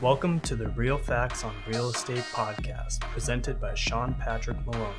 Welcome 0.00 0.38
to 0.42 0.54
the 0.54 0.68
Real 0.68 0.96
Facts 0.96 1.42
on 1.42 1.52
Real 1.66 1.88
Estate 1.88 2.22
podcast, 2.32 3.00
presented 3.00 3.60
by 3.60 3.74
Sean 3.74 4.14
Patrick 4.14 4.64
Maloney. 4.64 4.94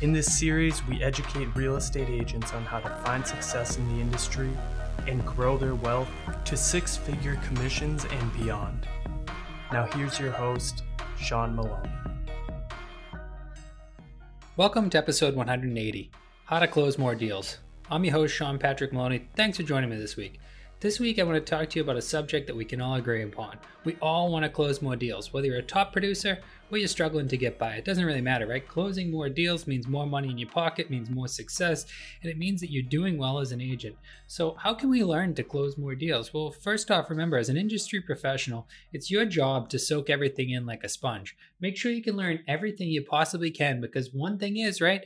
In 0.00 0.14
this 0.14 0.38
series, 0.38 0.82
we 0.86 1.02
educate 1.02 1.54
real 1.54 1.76
estate 1.76 2.08
agents 2.08 2.54
on 2.54 2.62
how 2.64 2.80
to 2.80 2.88
find 3.04 3.26
success 3.26 3.76
in 3.76 3.86
the 3.94 4.00
industry 4.00 4.48
and 5.06 5.26
grow 5.26 5.58
their 5.58 5.74
wealth 5.74 6.08
to 6.46 6.56
six 6.56 6.96
figure 6.96 7.38
commissions 7.44 8.06
and 8.06 8.32
beyond. 8.32 8.88
Now, 9.70 9.84
here's 9.92 10.18
your 10.18 10.32
host, 10.32 10.84
Sean 11.18 11.54
Maloney. 11.54 11.90
Welcome 14.56 14.88
to 14.88 14.96
episode 14.96 15.36
180 15.36 16.10
How 16.46 16.60
to 16.60 16.66
Close 16.66 16.96
More 16.96 17.14
Deals. 17.14 17.58
I'm 17.90 18.04
your 18.04 18.14
host, 18.14 18.34
Sean 18.34 18.58
Patrick 18.58 18.90
Maloney. 18.90 19.28
Thanks 19.36 19.58
for 19.58 19.64
joining 19.64 19.90
me 19.90 19.96
this 19.96 20.16
week. 20.16 20.40
This 20.84 21.00
week, 21.00 21.18
I 21.18 21.22
want 21.22 21.36
to 21.36 21.50
talk 21.50 21.70
to 21.70 21.78
you 21.78 21.82
about 21.82 21.96
a 21.96 22.02
subject 22.02 22.46
that 22.46 22.54
we 22.54 22.66
can 22.66 22.82
all 22.82 22.96
agree 22.96 23.22
upon. 23.22 23.56
We 23.84 23.96
all 24.02 24.30
want 24.30 24.42
to 24.42 24.50
close 24.50 24.82
more 24.82 24.96
deals, 24.96 25.32
whether 25.32 25.46
you're 25.46 25.56
a 25.56 25.62
top 25.62 25.94
producer 25.94 26.40
or 26.70 26.76
you're 26.76 26.88
struggling 26.88 27.26
to 27.28 27.38
get 27.38 27.58
by. 27.58 27.76
It 27.76 27.86
doesn't 27.86 28.04
really 28.04 28.20
matter, 28.20 28.46
right? 28.46 28.68
Closing 28.68 29.10
more 29.10 29.30
deals 29.30 29.66
means 29.66 29.88
more 29.88 30.06
money 30.06 30.28
in 30.28 30.36
your 30.36 30.50
pocket, 30.50 30.90
means 30.90 31.08
more 31.08 31.26
success, 31.26 31.86
and 32.20 32.30
it 32.30 32.36
means 32.36 32.60
that 32.60 32.70
you're 32.70 32.82
doing 32.82 33.16
well 33.16 33.38
as 33.38 33.50
an 33.50 33.62
agent. 33.62 33.96
So, 34.26 34.56
how 34.58 34.74
can 34.74 34.90
we 34.90 35.02
learn 35.02 35.34
to 35.36 35.42
close 35.42 35.78
more 35.78 35.94
deals? 35.94 36.34
Well, 36.34 36.50
first 36.50 36.90
off, 36.90 37.08
remember, 37.08 37.38
as 37.38 37.48
an 37.48 37.56
industry 37.56 38.02
professional, 38.02 38.68
it's 38.92 39.10
your 39.10 39.24
job 39.24 39.70
to 39.70 39.78
soak 39.78 40.10
everything 40.10 40.50
in 40.50 40.66
like 40.66 40.84
a 40.84 40.90
sponge. 40.90 41.34
Make 41.60 41.78
sure 41.78 41.92
you 41.92 42.02
can 42.02 42.18
learn 42.18 42.44
everything 42.46 42.88
you 42.88 43.02
possibly 43.02 43.50
can 43.50 43.80
because 43.80 44.12
one 44.12 44.38
thing 44.38 44.58
is, 44.58 44.82
right? 44.82 45.00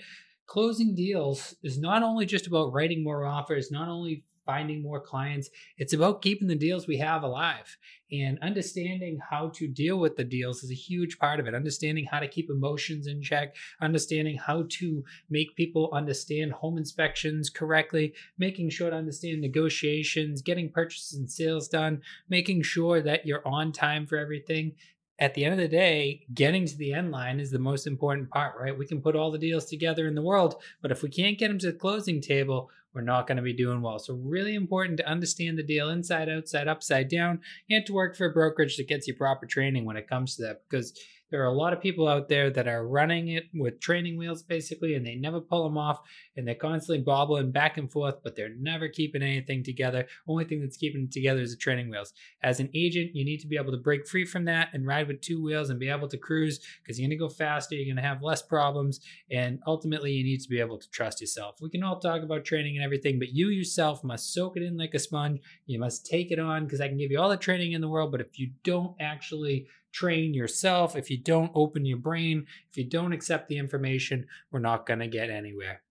Closing 0.47 0.97
deals 0.97 1.55
is 1.63 1.79
not 1.79 2.03
only 2.03 2.27
just 2.27 2.49
about 2.49 2.73
writing 2.73 3.05
more 3.05 3.25
offers, 3.25 3.71
not 3.71 3.87
only 3.87 4.25
finding 4.49 4.83
more 4.83 4.99
clients. 4.99 5.51
It's 5.77 5.93
about 5.93 6.23
keeping 6.23 6.49
the 6.49 6.55
deals 6.55 6.89
we 6.89 6.97
have 6.97 7.23
alive. 7.23 7.77
And 8.11 8.39
understanding 8.41 9.19
how 9.31 9.51
to 9.57 9.69
deal 9.69 9.99
with 9.99 10.17
the 10.17 10.25
deals 10.25 10.65
is 10.65 10.71
a 10.71 10.75
huge 10.75 11.19
part 11.19 11.39
of 11.39 11.47
it. 11.47 11.55
Understanding 11.55 12.07
how 12.11 12.19
to 12.19 12.27
keep 12.27 12.49
emotions 12.49 13.07
in 13.07 13.21
check, 13.21 13.55
understanding 13.83 14.39
how 14.39 14.65
to 14.81 15.05
make 15.29 15.55
people 15.55 15.91
understand 15.93 16.53
home 16.53 16.79
inspections 16.79 17.51
correctly, 17.51 18.15
making 18.39 18.71
sure 18.71 18.89
to 18.89 18.97
understand 18.97 19.43
negotiations, 19.43 20.41
getting 20.41 20.73
purchases 20.73 21.19
and 21.19 21.31
sales 21.31 21.69
done, 21.69 22.01
making 22.31 22.63
sure 22.63 23.03
that 23.03 23.27
you're 23.27 23.47
on 23.47 23.71
time 23.71 24.07
for 24.07 24.17
everything 24.17 24.73
at 25.19 25.35
the 25.35 25.45
end 25.45 25.55
of 25.55 25.59
the 25.59 25.69
day, 25.69 26.27
getting 26.33 26.67
to 26.67 26.77
the 26.77 26.93
end 26.93 27.11
line 27.11 27.41
is 27.41 27.51
the 27.51 27.59
most 27.59 27.87
important 27.87 28.31
part, 28.31 28.55
right? 28.59 28.77
We 28.77 28.87
can 28.87 29.01
put 29.01 29.17
all 29.17 29.31
the 29.31 29.39
deals 29.39 29.65
together 29.65 30.07
in 30.07 30.15
the 30.15 30.23
world, 30.23 30.63
but 30.81 30.93
if 30.93 31.03
we 31.03 31.09
can't 31.09 31.39
get 31.39 31.49
them 31.49 31.59
to 31.59 31.73
the 31.73 31.79
closing 31.79 32.21
table, 32.21 32.71
we're 32.95 33.03
not 33.03 33.27
going 33.27 33.37
to 33.37 33.43
be 33.43 33.53
doing 33.53 33.83
well. 33.83 33.99
So, 33.99 34.15
really 34.15 34.55
important 34.55 34.97
to 34.99 35.09
understand 35.09 35.59
the 35.59 35.63
deal 35.63 35.91
inside, 35.91 36.29
outside, 36.29 36.69
upside 36.69 37.09
down, 37.09 37.41
and 37.69 37.85
to 37.87 37.93
work 37.93 38.17
for 38.17 38.27
a 38.27 38.33
brokerage 38.33 38.77
that 38.77 38.89
gets 38.89 39.07
you 39.07 39.15
proper 39.15 39.47
training 39.47 39.85
when 39.85 39.97
it 39.97 40.09
comes 40.09 40.37
to 40.37 40.43
that 40.43 40.63
because 40.69 40.99
there 41.31 41.43
are 41.43 41.53
a 41.53 41.57
lot 41.57 41.73
of 41.73 41.81
people 41.81 42.09
out 42.09 42.29
there 42.29 42.51
that 42.51 42.69
are 42.69 42.87
running 42.87 43.29
it 43.29 43.45
with 43.55 43.81
training 43.81 44.17
wheels 44.17 44.43
basically, 44.43 44.95
and 44.95 45.07
they 45.07 45.15
never 45.15 45.41
pull 45.41 45.65
them 45.65 45.79
off, 45.79 46.01
and 46.37 46.47
they're 46.47 46.55
constantly 46.55 47.03
bobbling 47.03 47.51
back 47.51 47.77
and 47.77 47.91
forth, 47.91 48.17
but 48.23 48.37
they're 48.37 48.55
never 48.59 48.89
keeping 48.89 49.23
anything 49.23 49.63
together. 49.63 50.07
Only 50.27 50.45
thing 50.45 50.61
that's 50.61 50.77
keeping 50.77 51.05
it 51.05 51.13
together 51.13 51.41
is 51.41 51.51
the 51.51 51.57
training 51.57 51.91
wheels. 51.91 52.13
As 52.43 52.61
an 52.61 52.71
agent, 52.75 53.11
you 53.15 53.25
need 53.25 53.39
to 53.41 53.47
be 53.47 53.57
able 53.57 53.73
to 53.73 53.79
break 53.79 54.07
free 54.07 54.25
from 54.25 54.45
that 54.47 54.69
and 54.73 54.87
ride 54.87 55.09
with 55.09 55.21
two 55.21 55.43
wheels 55.43 55.71
and 55.71 55.79
be 55.79 55.89
able 55.89 56.09
to 56.09 56.19
cruise 56.19 56.61
because 56.83 56.99
you're 56.99 57.09
going 57.09 57.19
to 57.19 57.25
go 57.25 57.29
faster, 57.29 57.75
you're 57.75 57.93
going 57.93 58.03
to 58.03 58.09
have 58.09 58.23
less 58.23 58.43
problems, 58.43 59.01
and 59.31 59.61
ultimately, 59.67 60.13
you 60.13 60.25
need 60.25 60.41
to 60.41 60.49
be 60.49 60.61
able 60.61 60.79
to 60.79 60.91
trust 60.91 61.21
yourself. 61.21 61.57
We 61.61 61.71
can 61.71 61.83
all 61.83 61.99
talk 61.99 62.23
about 62.23 62.45
training 62.45 62.77
and 62.77 62.85
everything, 62.85 63.19
but 63.19 63.29
you 63.33 63.49
yourself 63.49 64.03
must 64.03 64.33
soak 64.33 64.57
it 64.57 64.63
in 64.63 64.77
like 64.77 64.95
a 64.95 64.99
sponge. 64.99 65.41
You 65.67 65.79
must 65.79 66.07
take 66.07 66.31
it 66.31 66.39
on 66.39 66.65
because 66.65 66.81
I 66.81 66.89
can 66.89 66.99
give 66.99 67.11
you 67.11 67.21
all 67.21 67.29
the 67.29 67.37
training 67.37 67.73
in 67.73 67.81
the 67.81 67.89
world, 67.89 68.13
but 68.13 68.21
if 68.21 68.39
you 68.39 68.51
don't 68.65 68.95
actually 69.01 69.67
train 69.93 70.35
yourself, 70.35 70.97
if 70.97 71.11
you 71.11 71.19
don't 71.19 71.53
open 71.55 71.85
your 71.85 71.99
brain, 71.99 72.47
if 72.71 72.77
you 72.77 72.85
don't 72.85 73.13
accept 73.13 73.49
the 73.49 73.59
information, 73.59 74.27
we're 74.51 74.61
not 74.61 74.87
going 74.87 75.01
to 75.01 75.09
get 75.09 75.31
anywhere. 75.31 75.83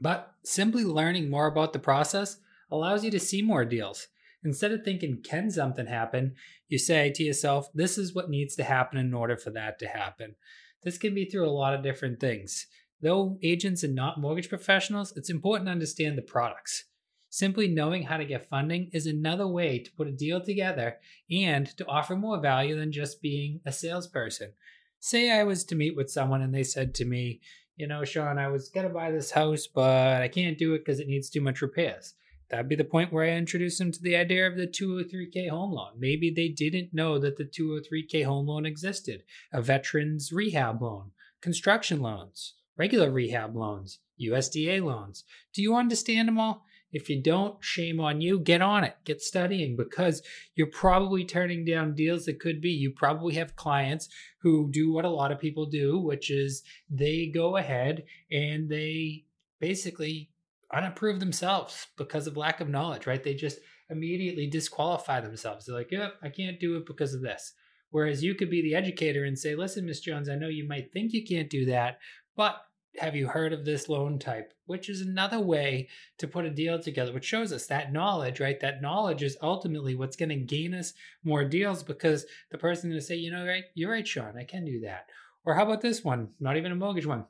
But 0.00 0.32
simply 0.44 0.84
learning 0.84 1.30
more 1.30 1.46
about 1.46 1.72
the 1.72 1.78
process 1.78 2.38
allows 2.70 3.04
you 3.04 3.10
to 3.10 3.20
see 3.20 3.42
more 3.42 3.64
deals. 3.64 4.08
Instead 4.42 4.72
of 4.72 4.82
thinking, 4.82 5.22
can 5.22 5.50
something 5.50 5.86
happen? 5.86 6.34
You 6.68 6.78
say 6.78 7.10
to 7.10 7.22
yourself, 7.22 7.68
this 7.74 7.98
is 7.98 8.14
what 8.14 8.30
needs 8.30 8.56
to 8.56 8.64
happen 8.64 8.98
in 8.98 9.12
order 9.12 9.36
for 9.36 9.50
that 9.50 9.78
to 9.80 9.86
happen. 9.86 10.36
This 10.82 10.96
can 10.96 11.14
be 11.14 11.26
through 11.26 11.46
a 11.46 11.50
lot 11.50 11.74
of 11.74 11.82
different 11.82 12.20
things. 12.20 12.66
Though 13.02 13.38
agents 13.42 13.84
are 13.84 13.88
not 13.88 14.20
mortgage 14.20 14.48
professionals, 14.48 15.12
it's 15.16 15.30
important 15.30 15.66
to 15.66 15.72
understand 15.72 16.16
the 16.16 16.22
products. 16.22 16.84
Simply 17.32 17.68
knowing 17.68 18.02
how 18.02 18.16
to 18.16 18.24
get 18.24 18.48
funding 18.48 18.90
is 18.92 19.06
another 19.06 19.46
way 19.46 19.78
to 19.78 19.92
put 19.92 20.08
a 20.08 20.12
deal 20.12 20.40
together 20.40 20.98
and 21.30 21.66
to 21.76 21.86
offer 21.86 22.16
more 22.16 22.40
value 22.40 22.76
than 22.76 22.90
just 22.90 23.22
being 23.22 23.60
a 23.64 23.70
salesperson. 23.70 24.52
Say 24.98 25.30
I 25.30 25.44
was 25.44 25.64
to 25.66 25.76
meet 25.76 25.96
with 25.96 26.10
someone 26.10 26.42
and 26.42 26.52
they 26.52 26.64
said 26.64 26.92
to 26.96 27.04
me, 27.04 27.40
you 27.76 27.86
know, 27.86 28.04
Sean, 28.04 28.36
I 28.36 28.48
was 28.48 28.68
going 28.68 28.86
to 28.86 28.92
buy 28.92 29.12
this 29.12 29.30
house, 29.30 29.68
but 29.68 30.20
I 30.20 30.26
can't 30.26 30.58
do 30.58 30.74
it 30.74 30.80
because 30.80 30.98
it 30.98 31.06
needs 31.06 31.30
too 31.30 31.40
much 31.40 31.62
repairs. 31.62 32.14
That'd 32.50 32.68
be 32.68 32.74
the 32.74 32.82
point 32.82 33.12
where 33.12 33.24
I 33.24 33.36
introduce 33.36 33.78
them 33.78 33.92
to 33.92 34.02
the 34.02 34.16
idea 34.16 34.48
of 34.48 34.56
the 34.56 34.66
203k 34.66 35.48
home 35.48 35.70
loan. 35.70 35.92
Maybe 35.96 36.30
they 36.30 36.48
didn't 36.48 36.92
know 36.92 37.16
that 37.20 37.36
the 37.36 37.44
203k 37.44 38.24
home 38.24 38.48
loan 38.48 38.66
existed, 38.66 39.22
a 39.52 39.62
veteran's 39.62 40.32
rehab 40.32 40.82
loan, 40.82 41.12
construction 41.40 42.00
loans, 42.00 42.54
regular 42.76 43.08
rehab 43.08 43.54
loans, 43.54 44.00
USDA 44.20 44.82
loans. 44.82 45.22
Do 45.54 45.62
you 45.62 45.76
understand 45.76 46.26
them 46.26 46.40
all? 46.40 46.66
If 46.92 47.08
you 47.08 47.22
don't, 47.22 47.62
shame 47.62 48.00
on 48.00 48.20
you. 48.20 48.40
Get 48.40 48.62
on 48.62 48.84
it. 48.84 48.96
Get 49.04 49.20
studying 49.20 49.76
because 49.76 50.22
you're 50.54 50.66
probably 50.66 51.24
turning 51.24 51.64
down 51.64 51.94
deals 51.94 52.24
that 52.24 52.40
could 52.40 52.60
be. 52.60 52.70
You 52.70 52.90
probably 52.90 53.34
have 53.34 53.56
clients 53.56 54.08
who 54.42 54.70
do 54.70 54.92
what 54.92 55.04
a 55.04 55.10
lot 55.10 55.32
of 55.32 55.38
people 55.38 55.66
do, 55.66 55.98
which 55.98 56.30
is 56.30 56.62
they 56.88 57.30
go 57.32 57.56
ahead 57.56 58.04
and 58.30 58.68
they 58.68 59.24
basically 59.60 60.30
unapprove 60.72 61.20
themselves 61.20 61.86
because 61.96 62.26
of 62.26 62.36
lack 62.36 62.60
of 62.60 62.68
knowledge, 62.68 63.06
right? 63.06 63.22
They 63.22 63.34
just 63.34 63.58
immediately 63.88 64.46
disqualify 64.46 65.20
themselves. 65.20 65.66
They're 65.66 65.76
like, 65.76 65.90
yep, 65.90 66.14
I 66.22 66.28
can't 66.28 66.60
do 66.60 66.76
it 66.76 66.86
because 66.86 67.14
of 67.14 67.22
this. 67.22 67.52
Whereas 67.90 68.22
you 68.22 68.34
could 68.34 68.50
be 68.50 68.62
the 68.62 68.74
educator 68.76 69.24
and 69.24 69.38
say, 69.38 69.54
listen, 69.56 69.84
Miss 69.84 70.00
Jones, 70.00 70.28
I 70.28 70.36
know 70.36 70.48
you 70.48 70.66
might 70.66 70.92
think 70.92 71.12
you 71.12 71.24
can't 71.24 71.50
do 71.50 71.66
that, 71.66 71.98
but 72.36 72.56
have 72.98 73.14
you 73.14 73.28
heard 73.28 73.52
of 73.52 73.64
this 73.64 73.88
loan 73.88 74.18
type? 74.18 74.52
Which 74.66 74.88
is 74.88 75.00
another 75.00 75.40
way 75.40 75.88
to 76.18 76.28
put 76.28 76.44
a 76.44 76.50
deal 76.50 76.80
together, 76.80 77.12
which 77.12 77.24
shows 77.24 77.52
us 77.52 77.66
that 77.66 77.92
knowledge, 77.92 78.40
right? 78.40 78.58
That 78.60 78.82
knowledge 78.82 79.22
is 79.22 79.36
ultimately 79.42 79.94
what's 79.94 80.16
going 80.16 80.30
to 80.30 80.36
gain 80.36 80.74
us 80.74 80.92
more 81.24 81.44
deals 81.44 81.82
because 81.82 82.26
the 82.50 82.58
person 82.58 82.90
going 82.90 83.00
to 83.00 83.06
say, 83.06 83.16
you 83.16 83.30
know, 83.30 83.46
right, 83.46 83.64
you're 83.74 83.90
right, 83.90 84.06
Sean, 84.06 84.36
I 84.36 84.44
can 84.44 84.64
do 84.64 84.80
that. 84.80 85.06
Or 85.44 85.54
how 85.54 85.64
about 85.64 85.80
this 85.80 86.04
one? 86.04 86.28
Not 86.40 86.56
even 86.56 86.72
a 86.72 86.76
mortgage 86.76 87.06
one. 87.06 87.26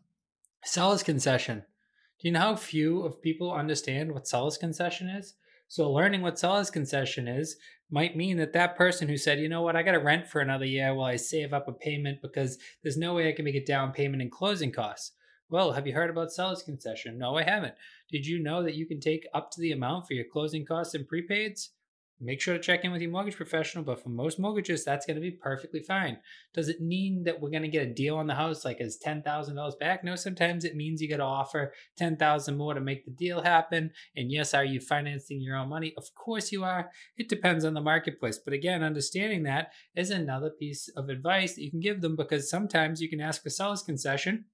Seller's 0.64 1.02
concession. 1.02 1.64
Do 2.20 2.28
you 2.28 2.32
know 2.32 2.40
how 2.40 2.56
few 2.56 3.02
of 3.02 3.22
people 3.22 3.52
understand 3.52 4.12
what 4.12 4.28
seller's 4.28 4.58
concession 4.58 5.08
is? 5.08 5.34
So 5.68 5.90
learning 5.90 6.22
what 6.22 6.38
seller's 6.38 6.70
concession 6.70 7.28
is 7.28 7.56
might 7.90 8.16
mean 8.16 8.36
that 8.38 8.52
that 8.52 8.76
person 8.76 9.08
who 9.08 9.16
said, 9.16 9.38
you 9.38 9.48
know 9.48 9.62
what, 9.62 9.76
I 9.76 9.82
got 9.82 9.92
to 9.92 9.98
rent 9.98 10.26
for 10.26 10.40
another 10.40 10.64
year 10.64 10.94
while 10.94 11.06
I 11.06 11.16
save 11.16 11.52
up 11.52 11.68
a 11.68 11.72
payment 11.72 12.20
because 12.22 12.58
there's 12.82 12.96
no 12.96 13.14
way 13.14 13.28
I 13.28 13.32
can 13.32 13.44
make 13.44 13.54
a 13.54 13.64
down 13.64 13.92
payment 13.92 14.22
and 14.22 14.30
closing 14.30 14.72
costs. 14.72 15.12
Well, 15.50 15.72
have 15.72 15.84
you 15.84 15.92
heard 15.92 16.10
about 16.10 16.32
seller's 16.32 16.62
concession? 16.62 17.18
No, 17.18 17.36
I 17.36 17.42
haven't. 17.42 17.74
Did 18.08 18.24
you 18.24 18.38
know 18.38 18.62
that 18.62 18.76
you 18.76 18.86
can 18.86 19.00
take 19.00 19.26
up 19.34 19.50
to 19.50 19.60
the 19.60 19.72
amount 19.72 20.06
for 20.06 20.14
your 20.14 20.26
closing 20.32 20.64
costs 20.64 20.94
and 20.94 21.08
prepaids? 21.08 21.70
Make 22.20 22.40
sure 22.40 22.54
to 22.54 22.60
check 22.60 22.84
in 22.84 22.92
with 22.92 23.00
your 23.00 23.10
mortgage 23.10 23.34
professional, 23.34 23.82
but 23.82 24.00
for 24.00 24.10
most 24.10 24.38
mortgages, 24.38 24.84
that's 24.84 25.06
going 25.06 25.16
to 25.16 25.20
be 25.20 25.32
perfectly 25.32 25.80
fine. 25.80 26.18
Does 26.54 26.68
it 26.68 26.80
mean 26.80 27.24
that 27.24 27.40
we're 27.40 27.50
going 27.50 27.62
to 27.62 27.68
get 27.68 27.86
a 27.88 27.92
deal 27.92 28.16
on 28.16 28.28
the 28.28 28.34
house 28.34 28.64
like 28.64 28.80
as 28.80 28.98
$10,000 29.04 29.78
back? 29.80 30.04
No, 30.04 30.14
sometimes 30.14 30.64
it 30.64 30.76
means 30.76 31.00
you 31.00 31.08
got 31.08 31.16
to 31.16 31.24
offer 31.24 31.72
10000 31.98 32.56
more 32.56 32.74
to 32.74 32.80
make 32.80 33.04
the 33.04 33.10
deal 33.10 33.42
happen. 33.42 33.90
And 34.14 34.30
yes, 34.30 34.54
are 34.54 34.64
you 34.64 34.80
financing 34.80 35.40
your 35.40 35.56
own 35.56 35.70
money? 35.70 35.94
Of 35.96 36.14
course 36.14 36.52
you 36.52 36.62
are. 36.62 36.90
It 37.16 37.28
depends 37.28 37.64
on 37.64 37.74
the 37.74 37.80
marketplace. 37.80 38.38
But 38.38 38.54
again, 38.54 38.84
understanding 38.84 39.42
that 39.44 39.72
is 39.96 40.10
another 40.10 40.50
piece 40.50 40.88
of 40.96 41.08
advice 41.08 41.54
that 41.54 41.62
you 41.62 41.70
can 41.70 41.80
give 41.80 42.02
them 42.02 42.14
because 42.14 42.48
sometimes 42.48 43.00
you 43.00 43.08
can 43.08 43.20
ask 43.20 43.42
for 43.42 43.50
seller's 43.50 43.82
concession 43.82 44.44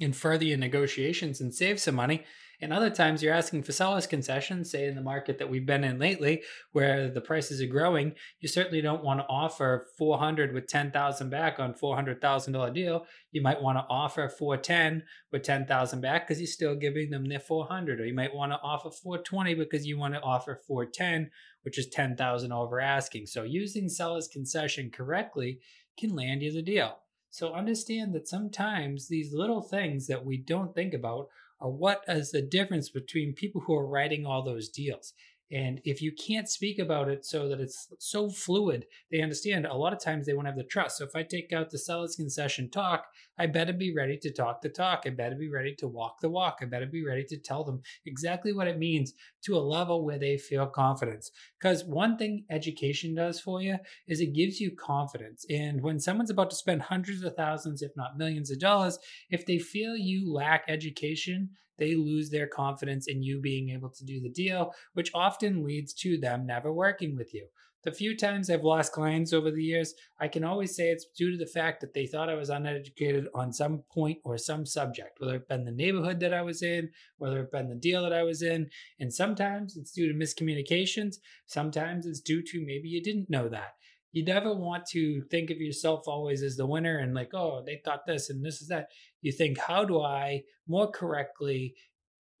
and 0.00 0.14
further 0.14 0.44
your 0.44 0.58
negotiations 0.58 1.40
and 1.40 1.54
save 1.54 1.80
some 1.80 1.94
money. 1.94 2.24
And 2.60 2.72
other 2.72 2.90
times 2.90 3.22
you're 3.22 3.34
asking 3.34 3.62
for 3.62 3.70
seller's 3.70 4.08
concessions, 4.08 4.72
say 4.72 4.86
in 4.86 4.96
the 4.96 5.00
market 5.00 5.38
that 5.38 5.48
we've 5.48 5.66
been 5.66 5.84
in 5.84 6.00
lately, 6.00 6.42
where 6.72 7.08
the 7.08 7.20
prices 7.20 7.62
are 7.62 7.66
growing. 7.66 8.14
You 8.40 8.48
certainly 8.48 8.80
don't 8.80 9.04
want 9.04 9.20
to 9.20 9.26
offer 9.26 9.86
400 9.96 10.52
with 10.52 10.66
10,000 10.66 11.30
back 11.30 11.60
on 11.60 11.74
$400,000 11.74 12.74
deal. 12.74 13.06
You 13.30 13.42
might 13.42 13.62
want 13.62 13.78
to 13.78 13.86
offer 13.88 14.28
410 14.28 15.04
with 15.30 15.44
10,000 15.44 16.00
back 16.00 16.26
because 16.26 16.40
you're 16.40 16.48
still 16.48 16.74
giving 16.74 17.10
them 17.10 17.26
their 17.28 17.38
400, 17.38 18.00
or 18.00 18.06
you 18.06 18.14
might 18.14 18.34
want 18.34 18.50
to 18.50 18.58
offer 18.60 18.90
420 18.90 19.54
because 19.54 19.86
you 19.86 19.96
want 19.96 20.14
to 20.14 20.20
offer 20.20 20.60
410, 20.66 21.30
which 21.62 21.78
is 21.78 21.86
10,000 21.86 22.50
over 22.50 22.80
asking. 22.80 23.26
So 23.26 23.44
using 23.44 23.88
seller's 23.88 24.26
concession 24.26 24.90
correctly 24.90 25.60
can 25.96 26.16
land 26.16 26.42
you 26.42 26.52
the 26.52 26.62
deal. 26.62 26.98
So 27.30 27.52
understand 27.52 28.14
that 28.14 28.28
sometimes 28.28 29.08
these 29.08 29.32
little 29.32 29.62
things 29.62 30.06
that 30.06 30.24
we 30.24 30.38
don't 30.38 30.74
think 30.74 30.94
about 30.94 31.28
are 31.60 31.70
what 31.70 32.02
is 32.08 32.30
the 32.30 32.42
difference 32.42 32.88
between 32.88 33.34
people 33.34 33.60
who 33.60 33.74
are 33.74 33.86
writing 33.86 34.24
all 34.24 34.42
those 34.42 34.68
deals. 34.68 35.12
And 35.50 35.80
if 35.84 36.02
you 36.02 36.12
can't 36.12 36.48
speak 36.48 36.78
about 36.78 37.08
it 37.08 37.24
so 37.24 37.48
that 37.48 37.60
it's 37.60 37.88
so 37.98 38.28
fluid, 38.28 38.86
they 39.10 39.22
understand 39.22 39.64
a 39.64 39.74
lot 39.74 39.94
of 39.94 40.00
times 40.00 40.26
they 40.26 40.34
won't 40.34 40.46
have 40.46 40.56
the 40.56 40.64
trust. 40.64 40.98
So 40.98 41.04
if 41.04 41.16
I 41.16 41.22
take 41.22 41.52
out 41.52 41.70
the 41.70 41.78
seller's 41.78 42.16
concession 42.16 42.68
talk, 42.70 43.06
I 43.38 43.46
better 43.46 43.72
be 43.72 43.94
ready 43.94 44.18
to 44.18 44.32
talk 44.32 44.60
the 44.60 44.68
talk. 44.68 45.04
I 45.06 45.10
better 45.10 45.36
be 45.36 45.48
ready 45.48 45.74
to 45.76 45.88
walk 45.88 46.20
the 46.20 46.28
walk. 46.28 46.58
I 46.60 46.66
better 46.66 46.86
be 46.86 47.04
ready 47.04 47.24
to 47.24 47.38
tell 47.38 47.64
them 47.64 47.80
exactly 48.04 48.52
what 48.52 48.68
it 48.68 48.78
means 48.78 49.14
to 49.44 49.56
a 49.56 49.58
level 49.58 50.04
where 50.04 50.18
they 50.18 50.36
feel 50.36 50.66
confidence. 50.66 51.30
Because 51.58 51.84
one 51.84 52.18
thing 52.18 52.44
education 52.50 53.14
does 53.14 53.40
for 53.40 53.62
you 53.62 53.78
is 54.06 54.20
it 54.20 54.34
gives 54.34 54.60
you 54.60 54.76
confidence. 54.76 55.46
And 55.48 55.80
when 55.80 55.98
someone's 55.98 56.30
about 56.30 56.50
to 56.50 56.56
spend 56.56 56.82
hundreds 56.82 57.22
of 57.22 57.36
thousands, 57.36 57.80
if 57.80 57.92
not 57.96 58.18
millions 58.18 58.50
of 58.50 58.58
dollars, 58.58 58.98
if 59.30 59.46
they 59.46 59.58
feel 59.58 59.96
you 59.96 60.30
lack 60.30 60.64
education, 60.68 61.50
they 61.78 61.94
lose 61.94 62.30
their 62.30 62.46
confidence 62.46 63.06
in 63.06 63.22
you 63.22 63.40
being 63.40 63.70
able 63.70 63.90
to 63.90 64.04
do 64.04 64.20
the 64.20 64.28
deal, 64.28 64.74
which 64.94 65.10
often 65.14 65.64
leads 65.64 65.92
to 65.94 66.18
them 66.18 66.46
never 66.46 66.72
working 66.72 67.16
with 67.16 67.32
you. 67.32 67.46
The 67.84 67.92
few 67.92 68.16
times 68.16 68.50
I've 68.50 68.64
lost 68.64 68.92
clients 68.92 69.32
over 69.32 69.52
the 69.52 69.62
years, 69.62 69.94
I 70.18 70.26
can 70.26 70.42
always 70.42 70.74
say 70.74 70.90
it's 70.90 71.06
due 71.16 71.30
to 71.30 71.38
the 71.38 71.46
fact 71.46 71.80
that 71.80 71.94
they 71.94 72.06
thought 72.06 72.28
I 72.28 72.34
was 72.34 72.50
uneducated 72.50 73.28
on 73.34 73.52
some 73.52 73.84
point 73.90 74.18
or 74.24 74.36
some 74.36 74.66
subject, 74.66 75.20
whether 75.20 75.36
it 75.36 75.48
been 75.48 75.64
the 75.64 75.70
neighborhood 75.70 76.18
that 76.20 76.34
I 76.34 76.42
was 76.42 76.62
in, 76.62 76.90
whether 77.18 77.40
it 77.40 77.52
been 77.52 77.68
the 77.68 77.76
deal 77.76 78.02
that 78.02 78.12
I 78.12 78.24
was 78.24 78.42
in. 78.42 78.68
And 78.98 79.14
sometimes 79.14 79.76
it's 79.76 79.92
due 79.92 80.08
to 80.08 80.18
miscommunications. 80.18 81.18
Sometimes 81.46 82.04
it's 82.04 82.20
due 82.20 82.42
to 82.42 82.60
maybe 82.66 82.88
you 82.88 83.00
didn't 83.00 83.30
know 83.30 83.48
that. 83.48 83.74
You 84.12 84.24
never 84.24 84.54
want 84.54 84.86
to 84.86 85.22
think 85.30 85.50
of 85.50 85.58
yourself 85.58 86.04
always 86.06 86.42
as 86.42 86.56
the 86.56 86.66
winner 86.66 86.98
and 86.98 87.14
like, 87.14 87.34
oh, 87.34 87.62
they 87.64 87.80
thought 87.84 88.06
this 88.06 88.30
and 88.30 88.44
this 88.44 88.62
is 88.62 88.68
that. 88.68 88.88
You 89.20 89.32
think, 89.32 89.58
how 89.58 89.84
do 89.84 90.00
I 90.00 90.42
more 90.66 90.90
correctly 90.90 91.74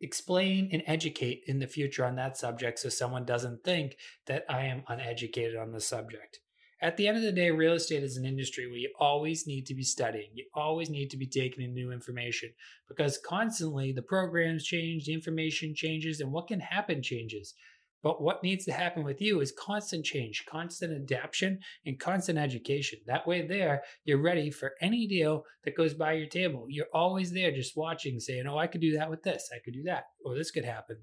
explain 0.00 0.68
and 0.72 0.82
educate 0.86 1.42
in 1.46 1.58
the 1.58 1.66
future 1.66 2.04
on 2.04 2.16
that 2.16 2.36
subject 2.36 2.78
so 2.78 2.88
someone 2.88 3.24
doesn't 3.24 3.64
think 3.64 3.96
that 4.26 4.44
I 4.48 4.66
am 4.66 4.84
uneducated 4.88 5.56
on 5.56 5.72
the 5.72 5.80
subject. 5.80 6.38
At 6.80 6.96
the 6.96 7.08
end 7.08 7.16
of 7.16 7.24
the 7.24 7.32
day, 7.32 7.50
real 7.50 7.72
estate 7.72 8.04
is 8.04 8.16
an 8.16 8.24
industry 8.24 8.68
where 8.68 8.76
you 8.76 8.92
always 9.00 9.48
need 9.48 9.66
to 9.66 9.74
be 9.74 9.82
studying. 9.82 10.30
You 10.34 10.44
always 10.54 10.88
need 10.88 11.10
to 11.10 11.16
be 11.16 11.26
taking 11.26 11.64
in 11.64 11.74
new 11.74 11.90
information 11.90 12.50
because 12.86 13.18
constantly 13.18 13.90
the 13.90 14.02
programs 14.02 14.64
change, 14.64 15.06
the 15.06 15.12
information 15.12 15.74
changes, 15.74 16.20
and 16.20 16.30
what 16.30 16.46
can 16.46 16.60
happen 16.60 17.02
changes. 17.02 17.54
But 18.02 18.22
what 18.22 18.42
needs 18.42 18.64
to 18.66 18.72
happen 18.72 19.02
with 19.02 19.20
you 19.20 19.40
is 19.40 19.52
constant 19.52 20.04
change, 20.04 20.44
constant 20.48 20.92
adaptation, 20.92 21.58
and 21.84 21.98
constant 21.98 22.38
education. 22.38 23.00
That 23.06 23.26
way, 23.26 23.46
there, 23.46 23.82
you're 24.04 24.22
ready 24.22 24.50
for 24.50 24.72
any 24.80 25.06
deal 25.06 25.44
that 25.64 25.76
goes 25.76 25.94
by 25.94 26.12
your 26.12 26.28
table. 26.28 26.66
You're 26.68 26.86
always 26.94 27.32
there 27.32 27.50
just 27.50 27.76
watching, 27.76 28.20
saying, 28.20 28.46
Oh, 28.46 28.56
I 28.56 28.68
could 28.68 28.80
do 28.80 28.96
that 28.96 29.10
with 29.10 29.22
this, 29.22 29.50
I 29.52 29.58
could 29.64 29.74
do 29.74 29.82
that, 29.84 30.04
or 30.24 30.36
this 30.36 30.52
could 30.52 30.64
happen. 30.64 30.98